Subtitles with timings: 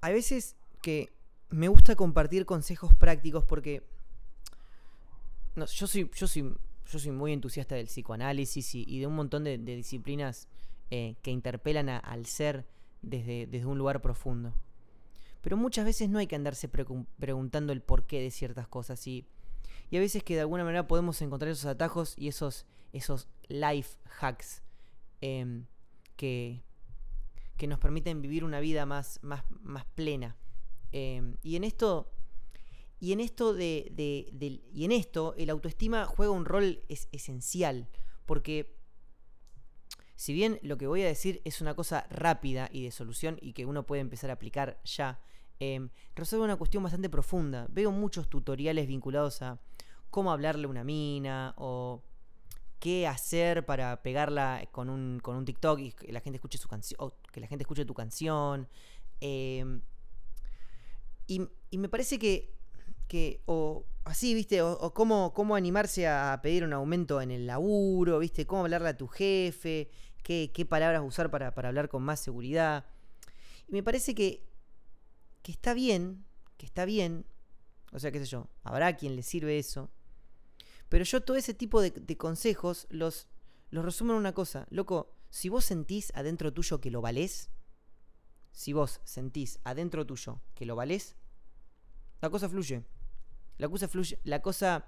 [0.00, 1.12] hay veces que
[1.50, 3.82] me gusta compartir consejos prácticos porque
[5.54, 6.54] no, yo soy, yo soy,
[6.86, 10.48] yo soy muy entusiasta del psicoanálisis y, de un montón de, disciplinas
[10.90, 12.66] eh, que interpelan al ser
[13.02, 14.52] desde, desde, un lugar profundo.
[15.40, 19.24] Pero muchas veces no hay que andarse preguntando el porqué de ciertas cosas y,
[19.90, 23.96] y a veces que de alguna manera podemos encontrar esos atajos y esos, esos life
[24.20, 24.62] hacks
[25.20, 25.66] em,
[26.16, 26.62] que,
[27.56, 30.36] que nos permiten vivir una vida más, más, más plena.
[30.92, 32.10] Em, y en esto
[32.98, 33.92] y en esto de,
[34.72, 37.88] y en esto el autoestima juega un rol es, esencial,
[38.24, 38.74] porque
[40.14, 43.52] si bien lo que voy a decir es una cosa rápida y de solución y
[43.52, 45.20] que uno puede empezar a aplicar ya,
[45.60, 47.66] eh, resuelve una cuestión bastante profunda.
[47.70, 49.60] Veo muchos tutoriales vinculados a
[50.08, 52.02] cómo hablarle a una mina o
[52.78, 56.68] qué hacer para pegarla con un, con un TikTok y que la gente escuche su
[56.68, 58.68] canción, que la gente escuche tu canción.
[59.20, 59.80] Em,
[61.26, 62.56] y, y me parece que
[63.08, 68.18] que, o así, viste, o, cómo, cómo, animarse a pedir un aumento en el laburo,
[68.18, 69.90] viste, cómo hablarle a tu jefe,
[70.22, 72.84] qué, qué palabras usar para, para, hablar con más seguridad.
[73.68, 74.44] Y me parece que,
[75.42, 76.24] que está bien,
[76.56, 77.26] que está bien,
[77.92, 79.90] o sea, qué sé yo, habrá quien le sirve eso,
[80.88, 83.28] pero yo todo ese tipo de, consejos los,
[83.70, 87.50] los resumo en una cosa, loco, si vos sentís adentro tuyo que lo valés,
[88.52, 91.16] si vos sentís adentro tuyo que lo valés,
[92.20, 92.84] la cosa fluye.
[93.58, 94.86] La cosa fluye, la cosa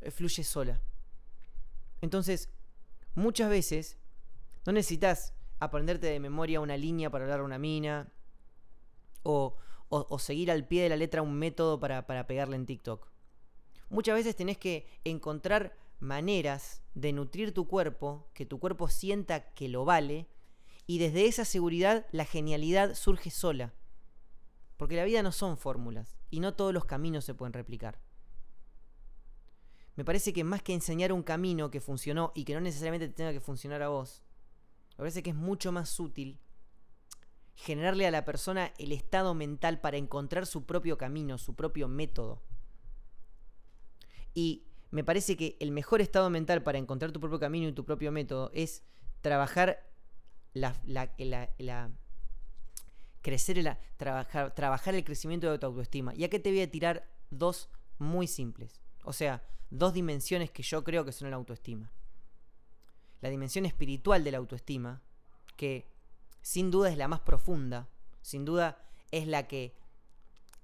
[0.00, 0.80] eh, fluye sola.
[2.00, 2.50] Entonces,
[3.14, 3.98] muchas veces
[4.66, 8.12] no necesitas aprenderte de memoria una línea para hablar a una mina
[9.22, 9.56] o,
[10.18, 13.13] seguir al pie de la letra un método para, para pegarle en TikTok.
[13.94, 19.68] Muchas veces tenés que encontrar maneras de nutrir tu cuerpo, que tu cuerpo sienta que
[19.68, 20.26] lo vale,
[20.84, 23.72] y desde esa seguridad la genialidad surge sola.
[24.78, 28.00] Porque la vida no son fórmulas y no todos los caminos se pueden replicar.
[29.94, 33.32] Me parece que más que enseñar un camino que funcionó y que no necesariamente tenga
[33.32, 34.24] que funcionar a vos,
[34.90, 36.40] me parece que es mucho más útil
[37.54, 42.42] generarle a la persona el estado mental para encontrar su propio camino, su propio método.
[44.34, 47.84] Y me parece que el mejor estado mental para encontrar tu propio camino y tu
[47.84, 48.82] propio método es
[49.22, 49.90] trabajar
[50.52, 51.90] la, la, la
[53.24, 56.14] crecer, la, trabajar, trabajar el crecimiento de tu autoestima.
[56.14, 58.82] Y aquí te voy a tirar dos muy simples.
[59.02, 61.90] O sea, dos dimensiones que yo creo que son la autoestima.
[63.22, 65.02] La dimensión espiritual de la autoestima,
[65.56, 65.88] que
[66.42, 67.88] sin duda es la más profunda,
[68.20, 69.74] sin duda es la que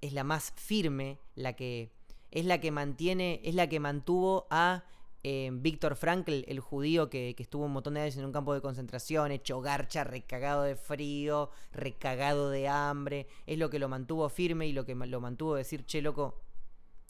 [0.01, 1.91] es la más firme, la que
[2.31, 4.85] es la que mantiene, es la que mantuvo a
[5.23, 8.61] eh, Víctor Frankl, el judío que, estuvo un montón de años en un campo de
[8.61, 14.67] concentración, hecho garcha, recagado de frío, recagado de hambre, es lo que lo mantuvo firme
[14.67, 16.41] y lo que lo mantuvo decir, che, loco,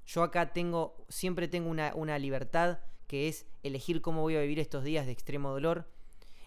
[0.05, 4.59] yo acá tengo, siempre tengo una, una liberdad que es elegir cómo voy a vivir
[4.59, 5.87] estos días de extremo dolor.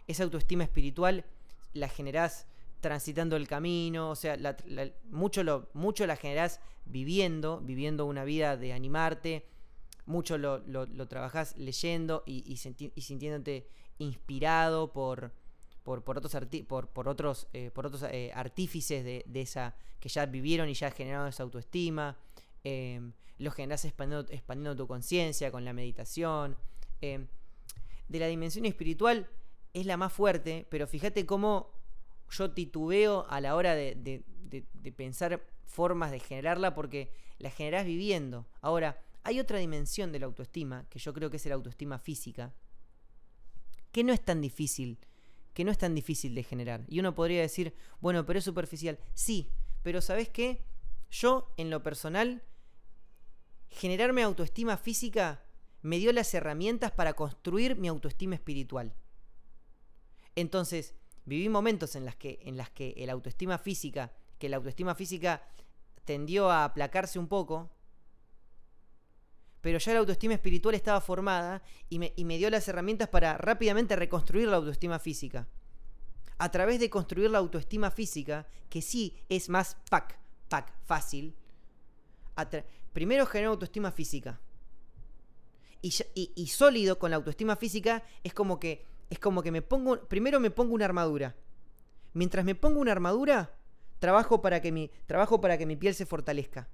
[0.06, 1.24] Esa autoestima espiritual
[1.72, 2.46] la generás
[2.80, 4.36] transitando el camino, o sea,
[5.10, 9.46] mucho, lo, mucho la generás viviendo, viviendo una vida de animarte,
[10.06, 13.68] mucho lo, lo, trabajás leyendo y, y, sintiéndote
[13.98, 15.32] inspirado por,
[15.82, 16.36] por, otros,
[16.68, 20.90] por, por, otros, eh, por otros eh, artífices de, esa que ya vivieron y ya
[20.90, 22.18] generaron esa autoestima.
[22.64, 26.56] Em, lo generás expandiendo, expandiendo tu conciencia con la meditación.
[27.00, 27.26] Em,
[28.08, 29.28] de la dimensión espiritual
[29.72, 31.70] es la más fuerte, pero fíjate cómo
[32.30, 35.40] yo titubeo a la hora de, de pensar
[35.74, 38.46] formas de generarla porque la generás viviendo.
[38.60, 42.54] Ahora, hay otra dimensión de la autoestima, que yo creo que es la autoestima física,
[43.90, 44.98] que no es tan difícil,
[45.52, 46.84] que no es tan difícil de generar.
[46.88, 48.98] Y uno podría decir, bueno, pero es superficial.
[49.14, 49.50] Sí,
[49.82, 50.64] pero ¿sabes qué?
[51.10, 52.42] Yo, en lo personal,
[53.68, 55.44] generarme autoestima física
[55.82, 58.94] me dio las herramientas para construir mi autoestima espiritual.
[60.36, 64.12] Entonces, viví momentos en las que, en las que el autoestima física,
[64.44, 65.40] que la autoestima física
[66.04, 67.70] tendió a aplacarse un poco,
[69.62, 74.48] pero ya la autoestima espiritual estaba formada y me, dio las herramientas para rápidamente reconstruir
[74.48, 75.48] la autoestima física.
[76.36, 79.78] A través de construir la autoestima física, que sí es más
[80.84, 81.34] fácil,
[82.92, 84.42] primero genero autoestima física.
[85.80, 90.38] Y, sólido con la autoestima física es como que es como que me pongo primero
[90.38, 91.34] me pongo una armadura.
[92.12, 93.56] Mientras me pongo una armadura,
[94.04, 96.68] trabajo para que mi trabajo para que mi piel se fortalezca.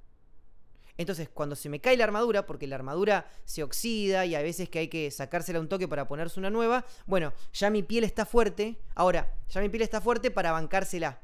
[0.97, 4.69] Entonces, cuando se me cae la armadura, porque la armadura se oxida y a veces
[4.69, 8.27] que hay que sacársela un toque para ponerse una nueva, bueno, ya mi piel está
[8.27, 8.81] fuerte.
[8.97, 11.21] Ahora, ya mi piel está fuerte para bancársela.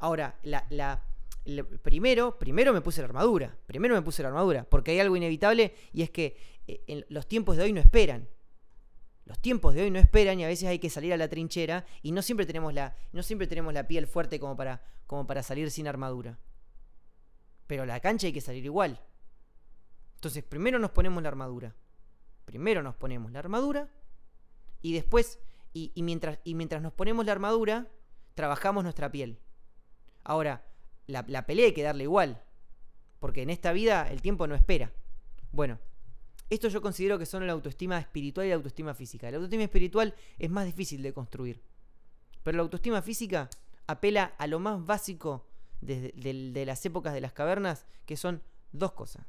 [0.00, 1.02] Ahora, la, la,
[1.82, 3.56] primero, primero me puse la armadura.
[3.66, 4.64] Primero me puse la armadura.
[4.68, 6.36] Porque hay algo inevitable y es que
[6.66, 8.28] eh, en los tiempos de hoy no esperan.
[9.28, 11.84] Los tiempos de hoy no esperan y a veces hay que salir a la trinchera
[12.00, 15.42] y no siempre tenemos la, no siempre tenemos la piel fuerte como para, como para
[15.42, 16.38] salir sin armadura.
[17.66, 18.98] Pero a la cancha hay que salir igual.
[20.14, 21.76] Entonces, primero nos ponemos la armadura.
[22.46, 23.90] Primero nos ponemos la armadura
[24.80, 25.38] y después,
[25.74, 27.86] y, mientras, y mientras nos ponemos la armadura,
[28.34, 29.40] trabajamos nuestra piel.
[30.24, 30.64] Ahora,
[31.06, 32.42] la, la pelea hay que darle igual.
[33.18, 34.90] Porque en esta vida el tiempo no espera.
[35.52, 35.80] Bueno,
[36.50, 39.30] esto yo considero que son la autoestima espiritual y la autoestima física.
[39.30, 41.62] La autoestima espiritual es más difícil de construir.
[42.42, 43.50] Pero la autoestima física
[43.86, 45.46] apela a lo más básico
[45.80, 46.12] de,
[46.66, 48.42] las épocas de las cavernas, que son
[48.72, 49.26] dos cosas.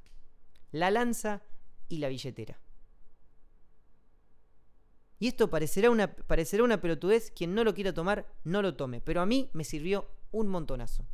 [0.71, 1.41] La lanza
[1.89, 2.59] y la billetera.
[5.19, 7.31] Y esto parecerá una, parecerá una pelotudez.
[7.31, 9.01] Quien no lo quiera tomar, no lo tome.
[9.01, 11.05] Pero a mí me sirvió un montonazo.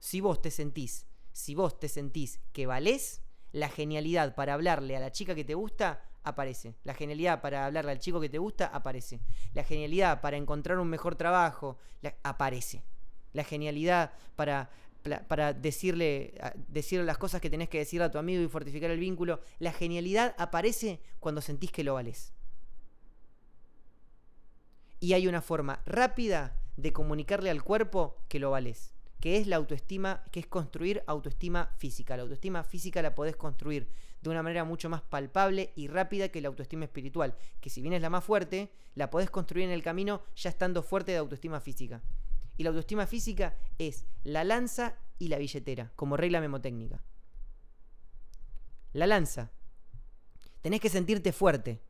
[0.00, 1.06] Si vos te sentís
[1.36, 3.20] si vos te sentís que valés,
[3.52, 6.76] la genialidad para hablarle a la chica que te gusta aparece.
[6.82, 9.20] La genialidad para hablarle al chico que te gusta aparece.
[9.52, 11.76] La genialidad para encontrar un mejor trabajo
[12.22, 12.82] aparece.
[13.34, 14.70] La genialidad para,
[15.28, 16.40] para decirle,
[17.04, 19.40] las cosas que tenés que decirle a tu amigo y fortificar el vínculo.
[19.58, 22.32] La genialidad aparece cuando sentís que lo valés.
[25.00, 29.56] Y hay una forma rápida de comunicarle al cuerpo que lo valés que es la
[29.56, 32.16] autoestima, que es construir autoestima física.
[32.16, 33.88] La autoestima física la podés construir
[34.20, 37.94] de una manera mucho más palpable y rápida que la autoestima espiritual, que si bien
[37.94, 41.60] es la más fuerte, la podés construir en el camino ya estando fuerte de autoestima
[41.60, 42.02] física.
[42.56, 47.02] Y la autoestima física es la lanza y la billetera, como regla memotécnica.
[48.92, 49.50] La lanza.
[50.62, 51.80] Tenés que sentirte fuerte.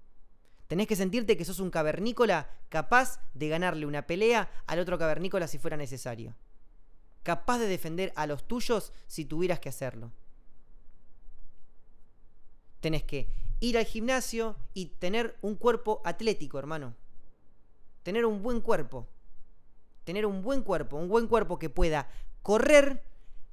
[0.66, 5.46] Tenés que sentirte que sos un cavernícola capaz de ganarle una pelea al otro cavernícola
[5.46, 6.34] si fuera necesario
[7.26, 10.12] capaz de defender a los tuyos si tuvieras que hacerlo.
[12.78, 13.28] Tenés que
[13.58, 16.94] ir al gimnasio y tener un cuerpo atlético, hermano.
[18.04, 19.08] Tener un buen cuerpo.
[20.04, 22.08] Tener un buen cuerpo, un buen cuerpo que pueda
[22.42, 23.02] correr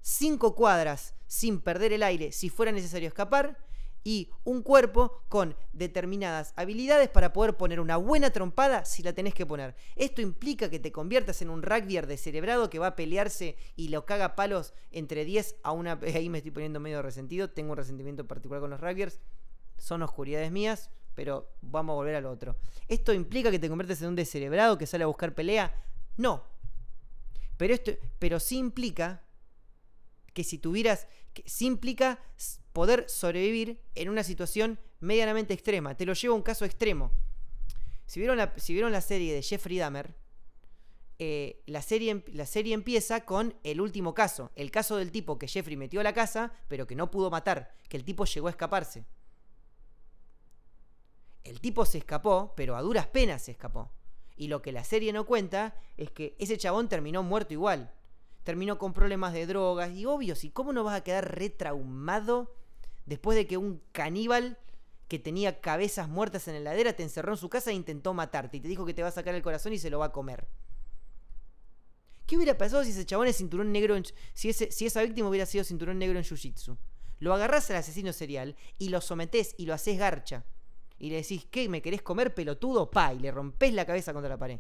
[0.02, 3.58] cinco cuadras sin perder el aire si fuera necesario escapar
[4.04, 9.34] y un cuerpo con determinadas habilidades para poder poner una buena trompada si la tenés
[9.34, 9.76] que poner.
[9.96, 14.06] Esto implica que te conviertas en un rugbyer descerebrado que va a pelearse y lo
[14.06, 16.00] caga palos entre 10 a una...
[16.16, 19.20] Ahí me estoy poniendo medio resentido, tengo un resentimiento particular con los rugbyers,
[19.78, 22.58] son oscuridades mías, pero vamos a volver al otro.
[22.88, 25.74] ¿Esto implica que te conviertes en un descerebrado que sale a buscar pelea?
[26.18, 26.44] No.
[27.58, 29.24] Pero, esto, pero sí implica
[30.34, 31.08] que si tuvieras...
[31.34, 32.20] Que, sí implica
[32.74, 35.96] poder sobrevivir en una situación medianamente extrema.
[35.96, 37.12] Te lo llevo a un caso extremo.
[38.06, 40.16] Si vieron la, si vieron la serie de Jeffrey Dahmer,
[41.20, 44.52] eh, la, serie, em, la serie empieza con el último caso.
[44.56, 47.76] El caso del tipo que Jeffrey metió a la casa, pero que no pudo matar.
[47.88, 49.06] Que el tipo llegó a escaparse.
[51.44, 53.92] El tipo se escapó, pero a duras penas se escapó.
[54.36, 57.94] Y lo que la serie no cuenta es que ese chabón terminó muerto igual.
[58.44, 59.92] Terminó con problemas de drogas.
[59.92, 62.54] Y obvio, si cómo no vas a quedar retraumado
[63.06, 64.58] después de que un caníbal
[65.08, 68.58] que tenía cabezas muertas en la heladera te encerró en su casa e intentó matarte
[68.58, 70.12] y te dijo que te va a sacar el corazón y se lo va a
[70.12, 70.48] comer.
[72.26, 75.46] ¿Qué hubiera pasado si ese chabón es cinturón negro en, si, si esa víctima hubiera
[75.46, 76.78] sido cinturón negro en Jiu-Jitsu?
[77.20, 80.46] Lo agarrás al asesino serial y lo sometés y lo haces garcha.
[80.98, 81.68] Y le decís, ¿qué?
[81.68, 82.90] ¿Me querés comer pelotudo?
[82.90, 84.60] Pa, y le rompés la cabeza contra la pared.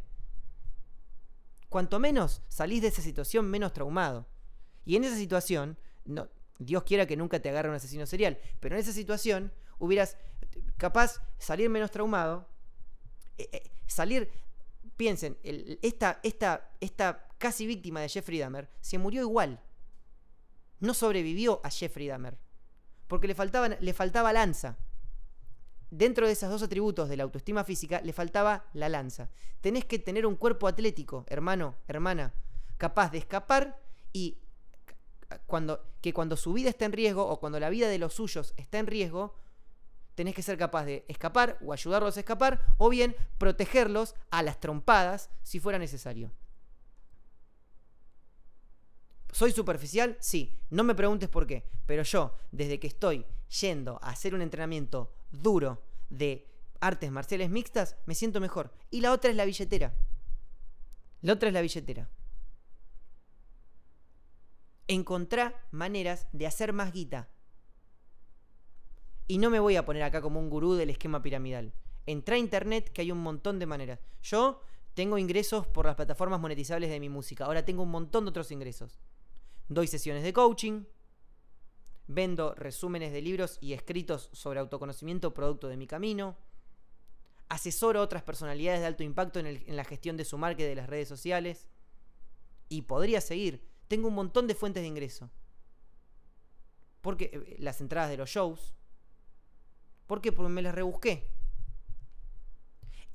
[1.70, 4.28] Cuanto menos salís de esa situación, menos traumado.
[4.86, 6.30] Y en esa situación, no,
[6.60, 10.18] Dios quiera que nunca te agarre un asesino serial, pero en esa situación hubieras
[10.78, 12.48] capaz salir menos traumado,
[13.38, 14.30] eh, eh, salir,
[14.96, 15.38] piensen,
[15.82, 19.60] esta, esta, esta casi víctima de Jeffrey Dahmer se murió igual,
[20.80, 22.38] no sobrevivió a Jeffrey Dahmer,
[23.08, 24.78] porque le, faltaba, le faltaba lanza.
[25.90, 29.30] Dentro de esos dos atributos de la autoestima física le faltaba la lanza.
[29.62, 32.34] Tenés que tener un cuerpo atlético, hermano, hermana,
[32.78, 33.80] capaz de escapar
[34.12, 34.40] y
[35.46, 38.54] cuando, que cuando su vida está en riesgo o cuando la vida de los suyos
[38.58, 39.36] está en riesgo,
[40.16, 44.60] tenés que ser capaz de escapar o ayudarlos a escapar o bien protegerlos a las
[44.60, 46.32] trompadas si fuera necesario.
[49.32, 50.16] ¿Soy superficial?
[50.20, 53.26] Sí, no me preguntes por qué, pero yo, desde que estoy
[53.62, 56.48] yendo a hacer un entrenamiento duro de
[56.80, 58.72] artes marciales mixtas, me siento mejor.
[58.92, 59.96] Y la otra es la billetera.
[61.22, 62.10] La otra es la billetera
[64.88, 67.30] encontrar maneras de hacer más guita.
[69.28, 71.74] Y no me voy a poner acá como un gurú del esquema piramidal.
[72.06, 74.00] Entra a internet que hay un montón de maneras.
[74.22, 74.62] Yo
[74.94, 77.46] tengo ingresos por las plataformas monetizables de mi música.
[77.46, 79.00] Ahora tengo un montón de otros ingresos.
[79.70, 80.84] Doy sesiones de coaching,
[82.08, 86.38] vendo resúmenes de libros y escritos sobre autoconocimiento producto de mi camino,
[87.50, 90.76] asesoro a otras personalidades de alto impacto en, la gestión de su marca y de
[90.76, 91.70] las redes sociales,
[92.70, 93.73] y podría seguir.
[93.88, 95.30] Tengo un montón de fuentes de ingreso.
[97.02, 98.74] Porque eh, las entradas de los shows.
[100.08, 101.30] Porque me las rebusqué.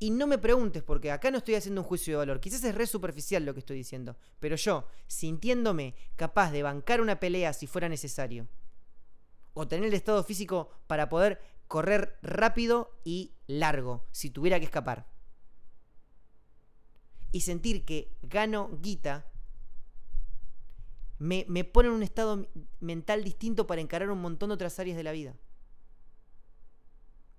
[0.01, 2.41] Y no me preguntes, porque acá no estoy haciendo un juicio de valor.
[2.41, 4.17] Quizás es re superficial lo que estoy diciendo.
[4.39, 8.47] Pero yo, sintiéndome capaz de bancar una pelea si fuera necesario,
[9.55, 15.09] o tener el estado físico para poder correr rápido y largo, si tuviera que escapar,
[17.33, 19.27] y sentir que gano guita,
[21.19, 22.49] me, me pone en un estado
[22.81, 25.35] mental distinto para encarar un montón de otras áreas de la vida.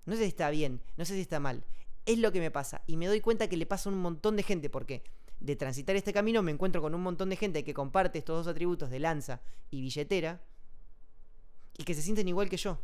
[0.06, 1.64] No sé si está bien, no sé si está mal
[2.06, 2.82] es lo que me pasa.
[2.86, 5.02] Y me doy cuenta que le pasa a un montón de gente, porque
[5.38, 8.50] de transitar este camino me encuentro con un montón de gente que comparte estos dos
[8.50, 10.42] atributos de lanza y billetera
[11.78, 12.78] y que se sienten igual que yo.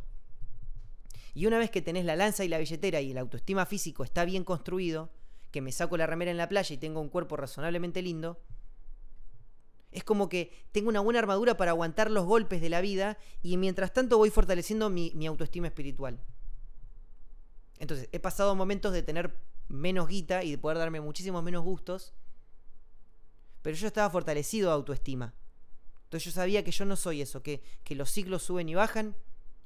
[1.33, 4.25] Y una vez que tenés la lanza y la billetera y el autoestima físico está
[4.25, 5.11] bien construido,
[5.51, 8.39] que me saco la remera en la playa y tengo un cuerpo razonablemente lindo,
[9.91, 13.57] es como que tengo una buena armadura para aguantar los golpes de la vida y
[13.57, 16.19] mientras tanto voy fortaleciendo mi, autoestima espiritual.
[17.79, 19.37] Entonces, he pasado momentos de tener
[19.69, 22.13] menos guita y de poder darme muchísimos menos gustos,
[23.61, 25.33] pero yo estaba fortalecido de autoestima.
[26.03, 29.15] Entonces yo sabía que yo no soy eso, que, los ciclos suben y bajan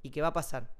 [0.01, 0.73] y que va a pasar.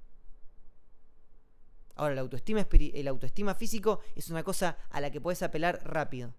[1.96, 6.34] Ahora, la autoestima, el autoestima físico es una cosa a la que puedes apelar rápido.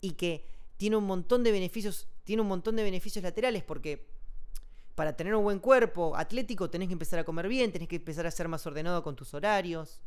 [0.00, 0.46] Y que
[0.82, 4.08] tiene un montón de beneficios, tiene un montón de beneficios laterales porque
[4.96, 8.26] para tener un buen cuerpo atlético tenés que empezar a comer bien, tenés que empezar
[8.26, 10.00] a ser más ordenado con tus horarios.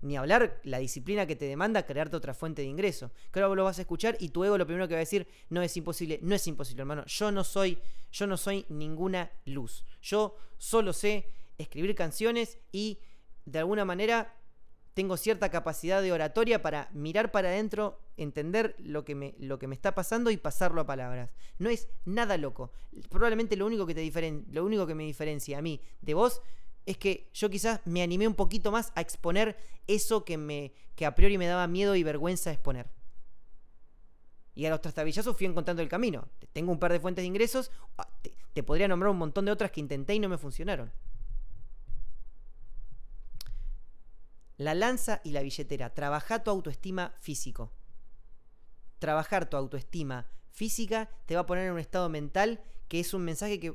[0.00, 3.10] Ni hablar la disciplina que te demanda crearte otra fuente de ingreso.
[3.30, 5.28] Que vos lo vas a escuchar y tu ego lo primero que va a decir,
[5.50, 7.04] no es imposible, no es imposible, hermano.
[7.04, 7.76] Yo no soy,
[8.10, 9.84] yo no soy ninguna luz.
[10.00, 11.28] Yo solo sé
[11.58, 13.00] escribir canciones y
[13.44, 14.34] de alguna manera
[14.96, 19.66] tengo cierta capacidad de oratoria para mirar para adentro, entender lo que, me, lo que
[19.66, 21.34] me está pasando y pasarlo a palabras.
[21.58, 22.72] No es nada loco.
[23.10, 26.40] Probablemente lo único que, te lo único que me diferencia a mí de vos
[26.86, 31.04] es que yo quizás me animé un poquito más a exponer eso que, me, que
[31.04, 32.86] a priori me daba miedo y vergüenza exponer.
[34.54, 36.26] Y a los trastabillazos fui encontrando el camino.
[36.54, 38.08] Tengo un par de fuentes de ingresos, ah,
[38.54, 40.90] te podría nombrar un montón de otras que intenté y no me funcionaron.
[44.56, 45.92] La lanza y la billetera.
[45.92, 47.72] Trabaja tu autoestima físico.
[48.98, 53.22] Trabajar tu autoestima física te va a poner en un estado mental que es un
[53.22, 53.74] mensaje que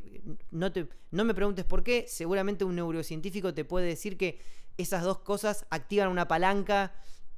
[0.51, 2.05] no, te, no me preguntes por qué.
[2.07, 4.39] Seguramente un neurocientífico te puede decir que
[4.77, 6.93] esas dos cosas activan una palanca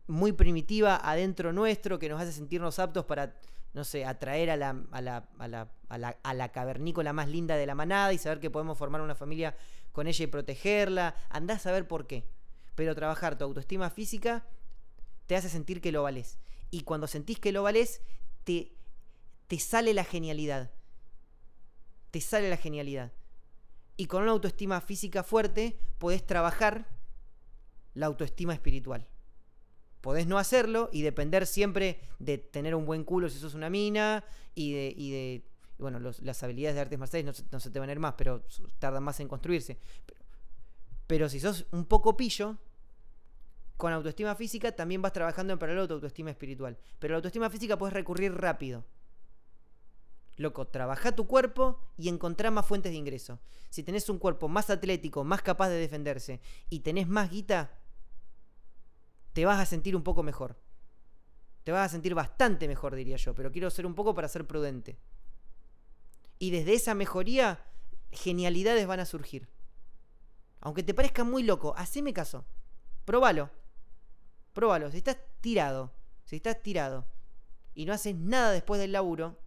[0.08, 3.40] muy primitiva adentro nuestro que nos hace sentirnos aptos para,
[3.74, 7.28] no sé, atraer a la, a la, a la, a la, a la cavernícola más
[7.28, 9.56] linda de la manada y saber que podemos formar una familia
[9.92, 11.16] con ella y protegerla.
[11.30, 12.30] Andás a saber por qué
[12.76, 14.46] pero trabajar tu autoestima física
[15.26, 16.40] te hace sentir que lo vales.
[16.72, 18.02] Y cuando sentís que lo vales,
[18.44, 18.74] te,
[19.48, 20.72] te sale la genialidad.
[22.12, 23.14] Te sale la genialidad.
[23.96, 26.88] Y con una autoestima física fuerte, podés trabajar
[27.94, 29.08] la autoestima espiritual.
[30.02, 34.24] Podés no hacerlo y depender siempre de tener un buen culo si sos una mina
[34.54, 35.46] y de, y de
[35.78, 38.44] bueno, las habilidades de artes marciales no, se te van a ir más, pero
[38.80, 39.80] tardan más en construirse.
[41.30, 42.58] Si sos un poco pillo,
[43.78, 46.78] con autoestima física también vas trabajando en paralelo tu autoestima espiritual.
[47.00, 48.86] Pero la autoestima física puedes recurrir rápido.
[50.38, 53.40] Loco, trabaja tu cuerpo y encontrá más fuentes de ingreso.
[53.70, 57.78] Si tenés un cuerpo más atlético, más capaz de defenderse y tenés más guita,
[59.34, 60.58] te vas a sentir un poco mejor.
[61.64, 64.48] Te vas a sentir bastante mejor, diría yo, pero quiero ser un poco para ser
[64.48, 64.98] prudente.
[66.40, 67.66] Y desde esa mejoría,
[68.12, 69.53] genialidades van a surgir.
[70.64, 72.46] Aunque te parezca muy loco, haceme caso.
[73.04, 73.50] Próbalo.
[74.54, 74.90] Próbalo.
[74.92, 75.92] Si estás tirado,
[76.24, 77.06] si estás tirado
[77.76, 79.38] y no haces nada después del laburo,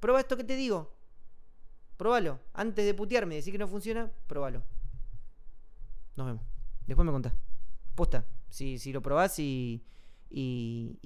[0.00, 0.92] prueba esto que te digo.
[1.96, 2.40] Próbalo.
[2.54, 4.64] Antes de putearme y decir que no funciona, próbalo.
[6.16, 6.42] Nos vemos.
[6.88, 7.34] Después me contás.
[7.94, 8.26] Posta.
[8.48, 9.84] Si, si lo probás y,
[10.28, 10.98] y,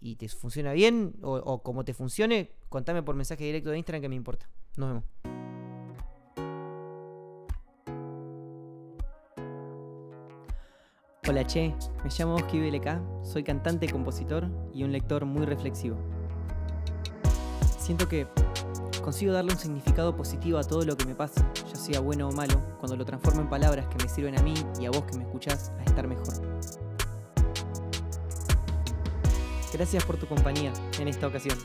[0.00, 4.02] y, te funciona bien o, o como te funcione, contame por mensaje directo de Instagram
[4.02, 4.50] que me importa.
[4.76, 5.04] Nos vemos.
[11.30, 11.72] Hola Che,
[12.02, 15.96] me llamo Oski BLK, soy cantante, compositor y un lector muy reflexivo.
[17.78, 18.26] Siento que
[19.00, 22.32] consigo darle un significado positivo a todo lo que me pasa, ya sea bueno o
[22.32, 25.18] malo, cuando lo transformo en palabras que me sirven a mí y a vos que
[25.18, 26.34] me escuchás a estar mejor.
[29.72, 31.56] Gracias por tu compañía en esta ocasión.